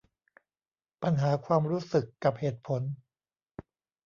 [1.01, 2.81] ปัญหาความรู้สึกกับเหตุผล